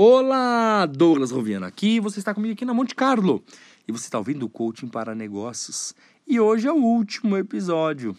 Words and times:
Olá, 0.00 0.86
Douglas 0.86 1.32
Roviano 1.32 1.66
aqui. 1.66 1.98
Você 1.98 2.20
está 2.20 2.32
comigo 2.32 2.52
aqui 2.52 2.64
na 2.64 2.72
Monte 2.72 2.94
Carlo 2.94 3.42
e 3.84 3.90
você 3.90 4.04
está 4.04 4.16
ouvindo 4.16 4.46
o 4.46 4.48
Coaching 4.48 4.86
para 4.86 5.12
Negócios. 5.12 5.92
E 6.24 6.38
hoje 6.38 6.68
é 6.68 6.72
o 6.72 6.76
último 6.76 7.36
episódio 7.36 8.16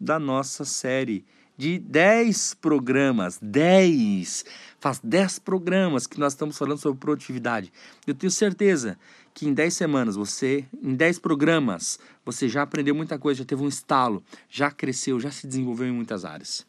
da 0.00 0.18
nossa 0.18 0.64
série 0.64 1.24
de 1.56 1.78
10 1.78 2.54
programas. 2.54 3.38
10! 3.40 4.46
Faz 4.80 4.98
10 4.98 5.38
programas 5.38 6.08
que 6.08 6.18
nós 6.18 6.32
estamos 6.32 6.58
falando 6.58 6.78
sobre 6.78 6.98
produtividade. 6.98 7.72
Eu 8.04 8.12
tenho 8.12 8.32
certeza 8.32 8.98
que 9.32 9.46
em 9.46 9.54
10 9.54 9.74
semanas 9.74 10.16
você, 10.16 10.64
em 10.82 10.96
10 10.96 11.20
programas, 11.20 12.00
você 12.24 12.48
já 12.48 12.62
aprendeu 12.62 12.96
muita 12.96 13.16
coisa, 13.16 13.38
já 13.38 13.44
teve 13.44 13.62
um 13.62 13.68
estalo, 13.68 14.24
já 14.50 14.72
cresceu, 14.72 15.20
já 15.20 15.30
se 15.30 15.46
desenvolveu 15.46 15.86
em 15.86 15.92
muitas 15.92 16.24
áreas. 16.24 16.66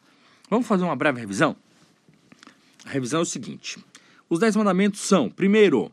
Vamos 0.48 0.68
fazer 0.68 0.84
uma 0.84 0.94
breve 0.94 1.18
revisão? 1.18 1.56
A 2.84 2.90
revisão 2.90 3.18
é 3.18 3.22
o 3.24 3.26
seguinte: 3.26 3.84
os 4.28 4.38
dez 4.38 4.54
mandamentos 4.56 5.00
são: 5.00 5.30
primeiro, 5.30 5.90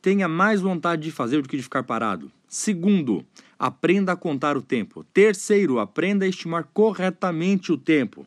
tenha 0.00 0.28
mais 0.28 0.60
vontade 0.60 1.02
de 1.02 1.10
fazer 1.10 1.42
do 1.42 1.48
que 1.48 1.56
de 1.56 1.62
ficar 1.62 1.82
parado. 1.82 2.30
Segundo, 2.46 3.24
aprenda 3.58 4.12
a 4.12 4.16
contar 4.16 4.56
o 4.56 4.62
tempo. 4.62 5.04
Terceiro, 5.12 5.78
aprenda 5.78 6.24
a 6.24 6.28
estimar 6.28 6.68
corretamente 6.72 7.72
o 7.72 7.78
tempo. 7.78 8.26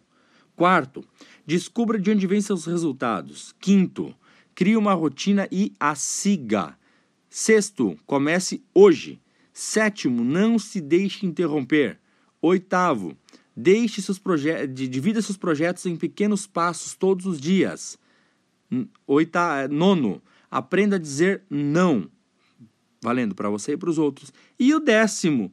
Quarto, 0.55 1.05
descubra 1.45 1.99
de 1.99 2.09
onde 2.11 2.25
vêm 2.27 2.41
seus 2.41 2.65
resultados. 2.65 3.53
Quinto, 3.59 4.13
crie 4.55 4.75
uma 4.75 4.93
rotina 4.93 5.47
e 5.51 5.71
a 5.79 5.93
siga. 5.93 6.75
Sexto, 7.29 7.95
comece 8.05 8.63
hoje. 8.73 9.21
Sétimo, 9.53 10.23
não 10.23 10.57
se 10.57 10.81
deixe 10.81 11.25
interromper. 11.25 11.99
Oitavo, 12.41 13.15
deixe 13.55 14.01
seus 14.01 14.17
projetos, 14.17 14.89
divida 14.89 15.21
seus 15.21 15.37
projetos 15.37 15.85
em 15.85 15.95
pequenos 15.95 16.47
passos 16.47 16.95
todos 16.95 17.25
os 17.25 17.39
dias. 17.39 17.97
Oita, 19.05 19.67
nono, 19.67 20.21
aprenda 20.51 20.97
a 20.97 20.99
dizer 20.99 21.43
não, 21.49 22.09
valendo 23.01 23.33
para 23.33 23.49
você 23.49 23.73
e 23.73 23.77
para 23.77 23.89
os 23.89 23.97
outros. 23.97 24.33
E 24.59 24.73
o 24.73 24.79
décimo, 24.79 25.51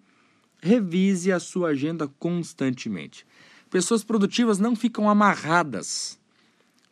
revise 0.64 1.30
a 1.30 1.38
sua 1.38 1.68
agenda 1.68 2.08
constantemente. 2.18 3.26
Pessoas 3.68 4.02
produtivas 4.02 4.58
não 4.58 4.74
ficam 4.74 5.10
amarradas 5.10 6.18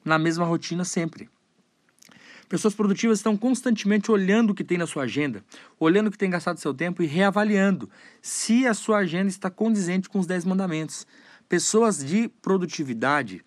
na 0.05 0.19
mesma 0.19 0.45
rotina 0.45 0.84
sempre. 0.84 1.31
Pessoas 2.50 2.75
produtivas 2.75 3.19
estão 3.19 3.34
constantemente 3.34 4.11
olhando 4.11 4.50
o 4.50 4.55
que 4.55 4.62
tem 4.62 4.77
na 4.77 4.87
sua 4.87 5.05
agenda, 5.05 5.43
olhando 5.81 6.09
o 6.09 6.11
que 6.11 6.19
tem 6.19 6.28
gastado 6.28 6.61
seu 6.61 6.75
tempo 6.75 7.03
e 7.03 7.06
reavaliando 7.06 7.89
se 8.20 8.67
a 8.67 8.75
sua 8.75 8.98
agenda 8.98 9.31
está 9.31 9.48
condizente 9.48 10.06
com 10.06 10.19
os 10.19 10.27
10 10.27 10.45
mandamentos. 10.45 11.06
Pessoas 11.48 12.05
de 12.05 12.28
produtividade 12.28 13.43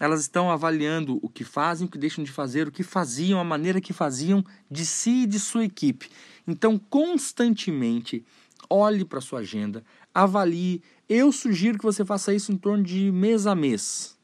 elas 0.00 0.22
estão 0.22 0.50
avaliando 0.50 1.18
o 1.22 1.28
que 1.28 1.44
fazem, 1.44 1.86
o 1.86 1.90
que 1.90 1.98
deixam 1.98 2.24
de 2.24 2.32
fazer, 2.32 2.66
o 2.66 2.72
que 2.72 2.82
faziam, 2.82 3.38
a 3.38 3.44
maneira 3.44 3.82
que 3.82 3.92
faziam 3.92 4.42
de 4.70 4.86
si 4.86 5.24
e 5.24 5.26
de 5.26 5.38
sua 5.38 5.66
equipe. 5.66 6.08
Então, 6.48 6.78
constantemente, 6.78 8.24
olhe 8.68 9.04
para 9.04 9.20
sua 9.20 9.40
agenda, 9.40 9.84
avalie. 10.14 10.82
Eu 11.06 11.30
sugiro 11.30 11.76
que 11.76 11.84
você 11.84 12.02
faça 12.02 12.32
isso 12.32 12.50
em 12.50 12.56
torno 12.56 12.82
de 12.82 13.12
mês 13.12 13.46
a 13.46 13.54
mês, 13.54 14.16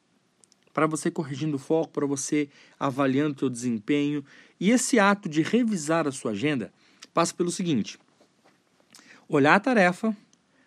para 0.73 0.87
você 0.87 1.11
corrigindo 1.11 1.57
o 1.57 1.61
foco, 1.61 1.93
para 1.93 2.07
você 2.07 2.49
avaliando 2.81 3.37
o 3.37 3.39
seu 3.39 3.51
desempenho. 3.51 4.25
E 4.59 4.71
esse 4.71 4.99
ato 4.99 5.29
de 5.29 5.43
revisar 5.43 6.09
a 6.09 6.13
sua 6.13 6.31
agenda 6.31 6.73
passa 7.13 7.35
pelo 7.35 7.51
seguinte: 7.51 7.99
olhar 9.29 9.55
a 9.55 9.61
tarefa, 9.61 10.17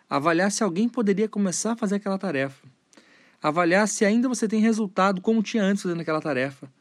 avaliar 0.08 0.52
se 0.52 0.64
alguém 0.64 0.88
poderia 0.88 1.28
começar 1.28 1.72
a 1.72 1.76
fazer 1.76 1.96
aquela 1.96 2.20
tarefa 2.20 2.79
avaliar 3.42 3.88
se 3.88 4.06
ainda 4.06 4.28
você 4.28 4.48
tem 4.48 4.60
resultado 4.60 5.22
como 5.22 5.44
tinha 5.44 5.64
antes 5.64 5.84
fazendo 5.84 6.02
aquela 6.02 6.22
tarefa. 6.22 6.72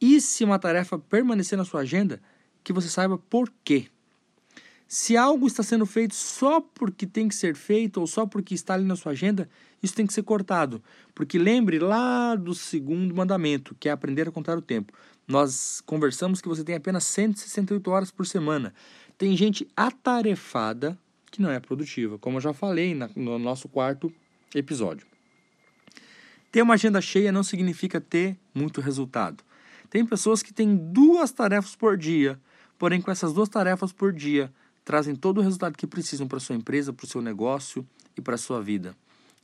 E 0.00 0.20
se 0.20 0.44
uma 0.44 0.58
tarefa 0.58 0.98
permanecer 0.98 1.56
na 1.56 1.64
sua 1.64 1.80
agenda, 1.80 2.20
que 2.62 2.72
você 2.72 2.88
saiba 2.88 3.16
por 3.16 3.52
quê. 3.64 3.86
Se 4.88 5.16
algo 5.16 5.46
está 5.46 5.62
sendo 5.62 5.84
feito 5.84 6.14
só 6.14 6.60
porque 6.60 7.06
tem 7.06 7.28
que 7.28 7.34
ser 7.34 7.56
feito 7.56 8.00
ou 8.00 8.06
só 8.06 8.24
porque 8.24 8.54
está 8.54 8.74
ali 8.74 8.84
na 8.84 8.94
sua 8.94 9.12
agenda, 9.12 9.48
isso 9.82 9.94
tem 9.94 10.06
que 10.06 10.12
ser 10.12 10.22
cortado. 10.22 10.82
Porque 11.14 11.38
lembre 11.38 11.78
lá 11.78 12.36
do 12.36 12.54
segundo 12.54 13.14
mandamento, 13.14 13.74
que 13.80 13.88
é 13.88 13.92
aprender 13.92 14.28
a 14.28 14.30
contar 14.30 14.56
o 14.56 14.62
tempo. 14.62 14.92
Nós 15.26 15.80
conversamos 15.84 16.40
que 16.40 16.48
você 16.48 16.62
tem 16.62 16.76
apenas 16.76 17.04
168 17.04 17.90
horas 17.90 18.10
por 18.12 18.26
semana. 18.26 18.72
Tem 19.18 19.36
gente 19.36 19.66
atarefada 19.76 20.96
que 21.32 21.42
não 21.42 21.50
é 21.50 21.58
produtiva, 21.58 22.16
como 22.18 22.36
eu 22.36 22.40
já 22.40 22.52
falei 22.52 22.94
no 23.16 23.38
nosso 23.38 23.68
quarto 23.68 24.12
episódio. 24.54 25.06
Ter 26.56 26.62
uma 26.62 26.72
agenda 26.72 27.02
cheia 27.02 27.30
não 27.30 27.42
significa 27.42 28.00
ter 28.00 28.34
muito 28.54 28.80
resultado. 28.80 29.44
Tem 29.90 30.06
pessoas 30.06 30.42
que 30.42 30.54
têm 30.54 30.74
duas 30.74 31.30
tarefas 31.30 31.76
por 31.76 31.98
dia, 31.98 32.40
porém, 32.78 32.98
com 32.98 33.10
essas 33.10 33.34
duas 33.34 33.50
tarefas 33.50 33.92
por 33.92 34.10
dia, 34.10 34.50
trazem 34.82 35.14
todo 35.14 35.36
o 35.36 35.42
resultado 35.42 35.76
que 35.76 35.86
precisam 35.86 36.26
para 36.26 36.40
sua 36.40 36.56
empresa, 36.56 36.94
para 36.94 37.04
o 37.04 37.06
seu 37.06 37.20
negócio 37.20 37.86
e 38.16 38.22
para 38.22 38.36
a 38.36 38.38
sua 38.38 38.62
vida. 38.62 38.96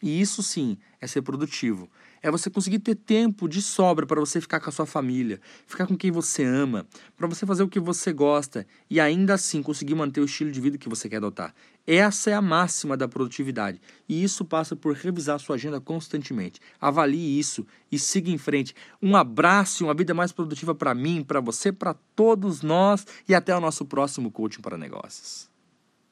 E 0.02 0.22
isso 0.22 0.42
sim 0.42 0.78
é 1.02 1.06
ser 1.06 1.20
produtivo. 1.20 1.86
É 2.22 2.30
você 2.30 2.48
conseguir 2.48 2.78
ter 2.78 2.94
tempo 2.94 3.48
de 3.48 3.60
sobra 3.60 4.06
para 4.06 4.20
você 4.20 4.40
ficar 4.40 4.60
com 4.60 4.70
a 4.70 4.72
sua 4.72 4.86
família, 4.86 5.40
ficar 5.66 5.88
com 5.88 5.96
quem 5.96 6.12
você 6.12 6.44
ama, 6.44 6.86
para 7.16 7.26
você 7.26 7.44
fazer 7.44 7.64
o 7.64 7.68
que 7.68 7.80
você 7.80 8.12
gosta 8.12 8.64
e 8.88 9.00
ainda 9.00 9.34
assim 9.34 9.60
conseguir 9.60 9.96
manter 9.96 10.20
o 10.20 10.24
estilo 10.24 10.52
de 10.52 10.60
vida 10.60 10.78
que 10.78 10.88
você 10.88 11.08
quer 11.08 11.16
adotar. 11.16 11.52
Essa 11.84 12.30
é 12.30 12.34
a 12.34 12.40
máxima 12.40 12.96
da 12.96 13.08
produtividade. 13.08 13.80
E 14.08 14.22
isso 14.22 14.44
passa 14.44 14.76
por 14.76 14.94
revisar 14.94 15.40
sua 15.40 15.56
agenda 15.56 15.80
constantemente. 15.80 16.60
Avalie 16.80 17.38
isso 17.38 17.66
e 17.90 17.98
siga 17.98 18.30
em 18.30 18.38
frente. 18.38 18.72
Um 19.02 19.16
abraço 19.16 19.82
e 19.82 19.84
uma 19.84 19.94
vida 19.94 20.14
mais 20.14 20.30
produtiva 20.30 20.76
para 20.76 20.94
mim, 20.94 21.24
para 21.24 21.40
você, 21.40 21.72
para 21.72 21.94
todos 22.14 22.62
nós 22.62 23.04
e 23.28 23.34
até 23.34 23.56
o 23.56 23.60
nosso 23.60 23.84
próximo 23.84 24.30
coaching 24.30 24.60
para 24.60 24.78
negócios. 24.78 25.51